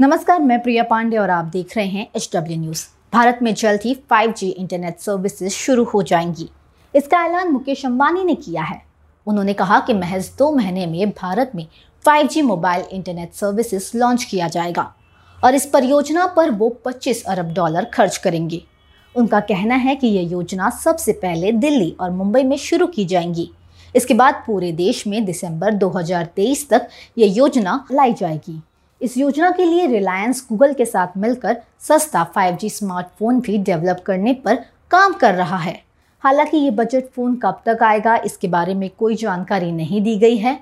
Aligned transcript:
नमस्कार, 0.00 0.40
मैं 0.40 0.58
प्रिया 0.62 0.82
पांडे 0.82 1.16
और 1.16 1.30
आप 1.30 1.44
देख 1.44 1.76
रहे 1.76 1.86
हैं 1.86 2.06
एच 2.16 2.28
डब्ल्यू 2.34 2.56
न्यूज़ 2.60 2.84
भारत 3.12 3.38
में 3.42 3.54
जल्द 3.54 3.80
ही 3.84 3.94
5G 4.10 4.48
इंटरनेट 4.48 4.98
सर्विसेज़ 4.98 5.52
शुरू 5.52 5.84
हो 5.84 6.02
जाएँगी। 6.02 6.48
इसका 6.94 7.24
ऐलान 7.24 7.52
मुकेश 7.52 7.84
अंबानी 7.86 8.24
ने 8.24 8.34
किया 8.34 8.62
है। 8.62 8.82
उन्होंने 9.26 9.52
कहा 9.52 9.78
कि 9.80 9.94
महज 9.94 10.30
दो 10.38 10.50
महीने 10.52 10.86
में 10.86 11.10
भारत 11.10 11.52
में 11.54 11.66
5G 12.04 12.42
mobile 12.42 12.84
internet 12.92 13.32
services 13.32 13.90
launch 13.98 14.24
किया 14.24 14.48
जाएगा 14.48 14.92
और 15.44 15.54
इस 15.54 15.66
परियोजना 15.66 16.26
पर 16.26 16.50
वो 16.50 16.68
25 16.86 17.24
अरब 17.24 17.54
डॉलर 17.54 17.84
खर्च 17.84 18.16
करेंगे। 18.16 18.62
उनका 19.14 19.40
कहना 19.40 19.74
है 19.74 19.96
कि 19.96 20.06
यह 20.06 20.30
योजना 20.30 20.70
सबसे 20.84 21.12
पहले 21.12 21.52
दिल्ली 21.52 21.94
और 22.00 22.10
मुंबई 22.10 22.42
में 22.42 22.56
शुरू 22.58 22.86
की 22.86 23.04
जाएँगी। 23.04 23.50
इसके 23.96 24.14
बाद 24.14 24.42
पूरे 24.46 24.72
देश 24.74 25.06
में 25.06 25.24
दिसंबर 25.24 25.74
2023 25.74 26.68
तक 26.68 26.88
ये 27.18 27.26
योजना 27.26 27.84
लाई 27.92 28.12
जाएगी। 28.12 28.62
इस 29.02 29.16
योजना 29.16 29.50
के 29.50 29.64
लिए 29.64 29.86
रिलायंस 29.86 30.46
गूगल 30.48 30.72
के 30.72 30.84
साथ 30.84 31.06
मिलकर 31.16 31.56
सस्ता 31.80 32.26
5G 32.32 32.70
स्मार्टफ़ोन 32.70 33.40
भी 33.40 33.58
डेवलप 33.58 34.02
करने 34.06 34.34
पर 34.34 34.54
काम 34.90 35.12
कर 35.12 35.34
रहा 35.34 35.56
है। 35.56 35.82
हालाँकि 36.20 36.56
ये 36.56 36.70
बजट 36.70 37.04
फ़ोन 37.16 37.36
कब 37.36 37.62
तक 37.66 37.82
आएगा, 37.82 38.16
इसके 38.16 38.48
बारे 38.48 38.74
में 38.74 38.90
कोई 38.98 39.14
जानकारी 39.14 39.72
नहीं 39.72 40.02
दी 40.02 40.18
गई 40.18 40.36
है। 40.36 40.60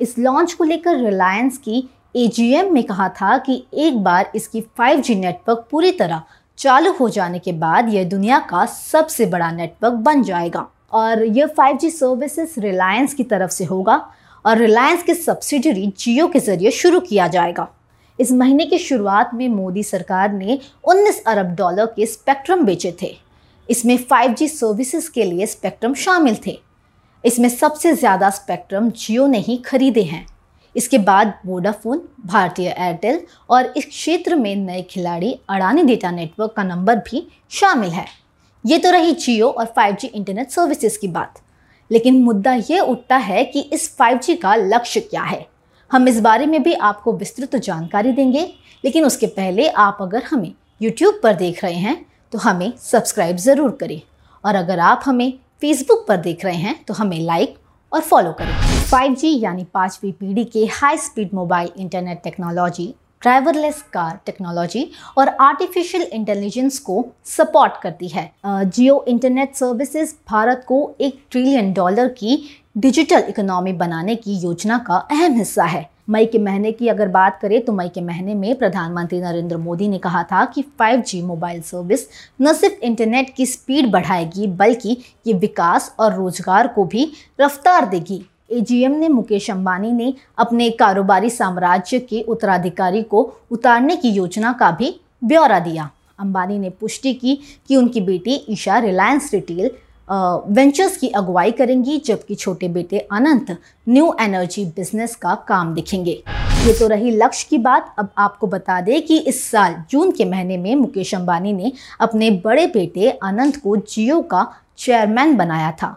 इस 0.00 0.18
लॉन्च 0.18 0.52
को 0.52 0.64
लेकर 0.64 0.96
रिलायंस 0.96 1.58
की 1.58 1.90
एजीएम 2.16 2.74
में 2.74 2.84
कहा 2.84 3.08
था 3.08 3.38
कि 3.38 3.64
एक 3.74 3.98
बार 3.98 4.32
इसकी 4.34 4.60
5G 4.60 5.14
नेटवर्क 5.14 5.66
पूरी 5.70 5.90
तरह 5.90 6.22
चालू 6.58 6.92
हो 6.92 7.08
जाने 7.08 7.38
के 7.38 7.52
बाद 7.52 7.88
यह 7.88 8.04
दुनिया 8.04 8.38
का 8.38 8.66
सबसे 8.66 9.26
बड़ा 9.26 9.50
नेटवर्क 9.50 9.94
बन 9.94 10.22
जाएगा। 10.22 10.66
और 10.92 11.24
यह 11.24 11.46
5G 11.46 11.90
सर्विसेज़ 11.90 12.60
रिलायंस 12.60 13.14
की 13.14 13.24
तरफ़ 13.24 13.50
से 13.50 13.64
होगा। 13.64 14.10
और 14.44 14.58
रिलायंस 14.58 15.02
के 15.02 15.14
सब्सिडरी 15.14 15.86
जियो 15.98 16.26
के 16.28 16.40
ज़रिए 16.40 16.70
शुरू 16.70 17.00
किया 17.00 17.28
जाएगा। 17.28 17.68
इस 18.18 18.32
महीने 18.32 18.64
की 18.66 18.78
शुरुआत 18.78 19.30
में 19.34 19.48
मोदी 19.48 19.82
सरकार 19.82 20.32
ने 20.32 20.58
19 20.84 21.22
अरब 21.26 21.54
डॉलर 21.54 21.86
के 21.86 22.06
स्पेक्ट्रम 22.06 22.64
बेचे 22.64 22.94
थे। 23.02 23.14
इसमें 23.68 23.96
5G 24.08 24.48
सर्विसेज़ 24.48 25.10
के 25.10 25.24
लिए 25.24 25.46
स्पेक्ट्रम 25.46 25.94
शामिल 25.94 26.36
थे। 26.46 26.58
इसमें 27.24 27.48
सबसे 27.48 27.92
ज़्यादा 27.92 28.30
स्पेक्ट्रम 28.30 28.90
जियो 28.90 29.26
ने 29.26 29.38
ही 29.38 29.56
खरीदे 29.56 30.02
हैं। 30.02 30.26
इसके 30.74 30.98
बाद 30.98 31.32
वोडाफोन 31.46 32.02
भारतीय 32.26 32.68
एयरटेल 32.68 33.20
और 33.50 33.72
इस 33.76 33.86
क्षेत्र 33.86 34.36
में 34.36 34.54
नए 34.56 34.82
खिलाड़ी 34.82 35.32
अडानी 35.50 35.82
डेटा 35.82 36.10
नेटवर्क 36.10 36.52
का 36.56 36.62
नंबर 36.62 36.96
भी 37.08 37.26
शामिल 37.50 37.90
है। 37.90 38.06
ये 38.64 38.78
तो 38.78 38.90
रही 38.90 39.12
जियो 39.14 39.48
और 39.48 39.72
5G 39.78 40.04
इंटरनेट 40.04 40.50
सर्विसेज़ 40.50 40.98
की 40.98 41.08
बात। 41.08 41.40
लेकिन 41.90 42.22
मुद्दा 42.22 42.54
ये 42.70 42.78
उठता 42.80 43.16
है 43.18 43.44
कि 43.44 43.60
इस 43.62 43.96
5G 43.98 44.36
का 44.36 44.54
लक्ष्य 44.56 45.00
क्या 45.00 45.22
है। 45.22 45.46
हम 45.90 46.08
इस 46.08 46.20
बारे 46.20 46.46
में 46.46 46.62
भी 46.62 46.72
आपको 46.74 47.12
विस्तृत 47.14 47.56
जानकारी 47.56 48.12
देंगे, 48.12 48.42
लेकिन 48.84 49.04
उसके 49.04 49.26
पहले 49.28 49.68
आप 49.68 49.98
अगर 50.00 50.22
हमें 50.22 50.52
YouTube 50.80 51.22
पर 51.22 51.34
देख 51.34 51.62
रहे 51.64 51.74
हैं 51.74 52.04
तो 52.32 52.38
हमें 52.38 52.72
सब्सक्राइब 52.80 53.36
ज़रूर 53.38 53.76
करें। 53.80 54.00
और 54.44 54.54
अगर 54.54 54.78
आप 54.80 55.02
हमें 55.04 55.32
फेसबुक 55.60 56.04
पर 56.08 56.16
देख 56.18 56.44
रहे 56.44 56.56
हैं 56.56 56.84
तो 56.84 56.94
हमें 56.94 57.18
लाइक 57.20 57.56
और 57.92 58.00
फॉलो 58.02 58.32
करें। 58.32 58.54
5G 58.86 59.32
यानी 59.42 59.64
पाँचवीं 59.74 60.12
पीढ़ी 60.12 60.44
के 60.46 60.64
high 60.72 60.96
speed 60.98 61.34
mobile 61.34 61.70
internet 61.76 62.20
technology 62.24 62.94
driverless 63.24 63.80
car 63.92 64.18
technology 64.26 64.90
और 65.18 65.28
आर्टिफिशियल 65.40 66.02
इंटेलिजेंस 66.04 66.78
को 66.78 67.04
सपोर्ट 67.26 67.80
करती 67.82 68.08
है। 68.08 68.30
जियो 68.46 69.04
इंटरनेट 69.08 69.54
सर्विसेज़ 69.54 70.12
भारत 70.30 70.64
को 70.68 70.78
एक 71.00 71.18
ट्रिलियन 71.30 71.72
डॉलर 71.72 72.08
की 72.18 72.38
डिजिटल 72.76 73.24
इकोनॉमी 73.28 73.72
बनाने 73.72 74.14
की 74.16 74.36
योजना 74.38 74.78
का 74.78 74.96
अहम 75.10 75.34
हिस्सा 75.34 75.64
है। 75.64 75.88
मई 76.10 76.26
के 76.26 76.38
महीने 76.38 76.72
की 76.72 76.88
अगर 76.88 77.08
बात 77.08 77.38
करें 77.42 77.60
तो 77.64 77.72
मई 77.72 77.88
के 77.88 78.00
महीने 78.00 78.34
में 78.34 78.54
प्रधानमंत्री 78.58 79.20
नरेंद्र 79.20 79.56
मोदी 79.56 79.88
ने 79.88 79.98
कहा 79.98 80.22
था 80.22 80.44
कि 80.44 80.64
5G 80.80 81.22
मोबाइल 81.22 81.62
सर्विस 81.62 82.06
न 82.42 82.52
सिर्फ़ 82.52 82.84
इंटरनेट 82.84 83.34
की 83.36 83.46
स्पीड 83.46 83.90
बढ़ाएगी, 83.90 84.46
बल्कि 84.46 84.96
ये 85.26 85.34
विकास 85.34 85.94
और 86.00 86.14
रोज़गार 86.14 86.68
को 86.68 86.84
भी 86.84 87.10
रफ्तार 87.40 87.88
देगी। 87.88 88.24
एजीएम 88.50 88.92
ने 88.92 89.08
मुकेश 89.08 89.50
अंबानी 89.50 89.92
ने 89.92 90.12
अपने 90.38 90.68
कारोबारी 90.70 91.30
साम्राज्य 91.30 91.98
के 92.00 92.20
उत्तराधिकारी 92.22 93.02
को 93.02 93.22
उतारने 93.50 93.96
की 93.96 94.08
योजना 94.10 94.52
का 94.52 94.70
भी 94.70 94.94
ब्यौरा 95.24 95.58
दिया। 95.60 95.90
अंबानी 96.20 96.58
ने 96.58 96.70
पुष्टि 96.70 97.14
की 97.14 97.38
कि 97.68 97.76
उनकी 97.76 98.00
बेटी 98.02 98.34
ईशा 98.50 98.78
रिलायंस 98.78 99.30
रिटेल 99.34 99.70
वेंचर्स 100.08 100.96
की 100.96 101.08
अगुवाई 101.08 101.50
करेंगी, 101.50 101.98
जबकि 101.98 102.34
छोटे 102.34 102.68
बेटे 102.68 102.98
अनंत 102.98 103.56
न्यू 103.86 104.14
एनर्जी 104.20 104.64
बिज़नेस 104.66 105.16
का 105.16 105.34
काम 105.48 105.74
दिखेंगे। 105.74 106.22
ये 106.66 106.72
तो 106.78 106.86
रही 106.88 107.10
लक्ष्य 107.12 107.46
की 107.50 107.58
बात। 107.58 107.94
अब 107.98 108.08
आपको 108.18 108.46
बता 108.46 108.80
दें 108.80 109.00
कि 109.02 109.18
इस 109.18 109.42
साल 109.50 109.74
जून 109.90 110.10
के 110.10 110.24
महीने 110.24 110.56
में 110.56 110.74
मुकेश 110.76 111.14
अंबानी 111.14 111.52
ने 111.52 111.72
अपने 112.00 112.30
बड़े 112.44 112.66
बेटे 112.66 113.10
अनंत 113.10 113.56
को 113.56 113.76
जियो 113.76 114.20
का 114.22 114.46
चेयरमैन 114.78 115.36
बनाया 115.36 115.70
था। 115.72 115.96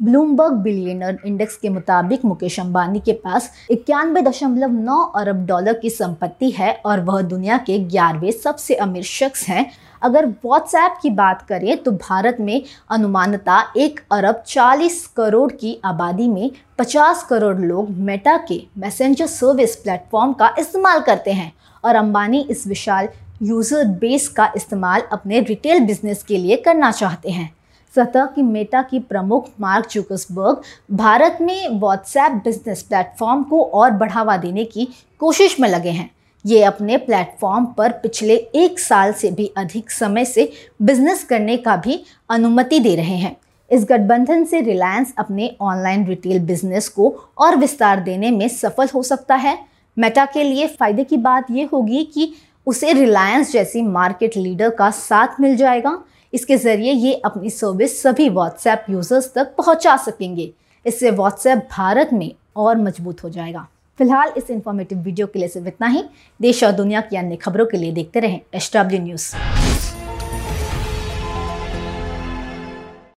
ब्लूमबर्ग 0.00 0.52
बिलियनर 0.54 1.18
इंडेक्स 1.26 1.56
के 1.56 1.68
मुताबिक 1.68 2.24
मुकेश 2.24 2.58
अंबानी 2.60 3.00
के 3.00 3.12
पास 3.14 3.50
इक्यानवे 3.70 4.20
दशमलव 4.22 4.72
नौ 4.72 5.00
अरब 5.16 5.44
डॉलर 5.46 5.72
की 5.72 5.90
संपत्ति 5.90 6.50
है 6.50 6.72
और 6.86 7.00
वह 7.00 7.20
दुनिया 7.24 7.56
के 7.58 7.78
ग्यारहवें 7.78 8.30
सबसे 8.32 8.74
अमीर 8.76 9.02
शख्स 9.04 9.46
हैं। 9.48 9.70
अगर 10.02 10.26
व्हाट्सएप 10.26 10.98
की 11.02 11.10
बात 11.10 11.42
करें 11.42 11.76
तो 11.82 11.92
भारत 11.92 12.36
में 12.40 12.62
अनुमानता 12.90 13.60
एक 13.76 14.00
अरब 14.12 14.42
40 14.44 15.04
करोड़ 15.16 15.50
की 15.52 15.78
आबादी 15.84 16.28
में 16.28 16.50
50 16.78 17.22
करोड़ 17.22 17.56
लोग 17.56 17.90
मेटा 17.90 18.36
के 18.48 18.62
मैसेंजर 18.78 19.26
सर्विस 19.26 19.76
प्लेटफॉर्म 19.76 20.32
का 20.32 20.54
इस्तेमाल 20.58 21.00
करते 21.00 21.32
हैं 21.32 21.52
और 21.84 21.94
अंबानी 21.96 22.46
इस 22.50 22.66
विशाल 22.66 23.08
यूज़र 23.42 23.84
बेस 23.98 24.28
का 24.28 24.52
इस्तेमाल 24.56 25.02
अपने 25.12 25.40
रिटेल 25.40 25.80
बिज़नेस 25.80 26.22
के 26.22 26.38
लिए 26.38 26.56
करना 26.56 26.90
चाहते 26.92 27.30
हैं। 27.30 27.57
सतह 27.94 28.26
की 28.26 28.42
मेटा 28.42 28.82
की 28.82 28.98
प्रमुख 28.98 29.48
मार्क 29.60 29.88
जुकसबर्ग 29.90 30.62
भारत 30.96 31.38
में 31.40 31.78
व्हाट्सएप 31.80 32.32
बिज़नेस 32.44 32.82
प्लेटफॉर्म 32.82 33.42
को 33.42 33.62
और 33.62 33.90
बढ़ावा 33.90 34.36
देने 34.36 34.64
की 34.64 34.88
कोशिश 35.20 35.58
में 35.60 35.68
लगे 35.68 35.90
हैं। 35.90 36.10
ये 36.44 36.62
अपने 36.62 36.96
प्लेटफॉर्म 36.96 37.64
पर 37.78 37.92
पिछले 37.92 38.34
एक 38.34 38.78
साल 38.78 39.12
से 39.12 39.30
भी 39.30 39.50
अधिक 39.56 39.90
समय 39.90 40.24
से 40.24 40.50
बिज़नेस 40.82 41.24
करने 41.24 41.56
का 41.56 41.76
भी 41.76 42.00
अनुमति 42.30 42.80
दे 42.80 42.94
रहे 42.96 43.16
हैं। 43.16 43.36
इस 43.70 43.84
गठबंधन 43.84 44.44
से 44.44 44.60
रिलायंस 44.60 45.12
अपने 45.18 45.50
ऑनलाइन 45.60 46.06
रिटेल 46.06 46.38
बिज़नेस 46.40 46.88
को 46.88 47.08
और 47.38 47.56
विस्तार 47.56 48.00
देने 48.00 48.30
में 48.30 48.46
सफल 48.48 48.88
हो 48.94 49.02
सकता 49.02 49.34
है। 49.36 49.58
मेटा 49.96 50.24
के 50.24 50.42
लिए 50.42 50.66
फ़ायदे 50.68 51.04
की 51.04 51.16
बात 51.16 51.50
यह 51.50 51.68
होगी 51.72 52.04
कि 52.04 52.32
उसे 52.66 52.92
रिलायंस 52.92 53.52
जैसी 53.52 53.82
मार्केट 53.82 54.36
लीडर 54.36 54.70
का 54.70 54.90
साथ 54.90 55.40
मिल 55.40 55.56
जाएगा। 55.56 55.98
इसके 56.32 56.56
ज़रिए 56.56 56.92
ये 56.92 57.12
अपनी 57.24 57.50
सर्विस 57.50 58.02
सभी 58.02 58.28
व्हाट्सएप 58.28 58.84
यूज़र्स 58.90 59.32
तक 59.34 59.54
पहुँचा 59.58 59.96
सकेंगे। 59.96 60.50
इससे 60.86 61.10
व्हाट्सएप 61.10 61.68
भारत 61.72 62.10
में 62.12 62.30
और 62.56 62.76
मज़बूत 62.78 63.24
हो 63.24 63.30
जाएगा। 63.30 63.66
फ़िलहाल 63.98 64.32
इस 64.36 64.50
इंफॉर्मेटिव 64.50 64.98
वीडियो 64.98 65.26
के 65.26 65.38
लिए 65.38 65.48
सिर्फ़ 65.48 65.68
इतना 65.68 65.86
ही। 65.86 66.04
देश 66.40 66.64
और 66.64 66.72
दुनिया 66.72 67.00
की 67.00 67.16
अन्य 67.16 67.36
खबरों 67.36 67.66
के 67.66 67.76
लिए 67.76 67.92
देखते 67.92 68.20
रहें 68.20 68.40
एस 68.54 68.70
न्यूज़ 68.76 69.34